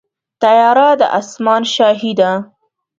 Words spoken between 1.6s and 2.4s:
شاهي ده.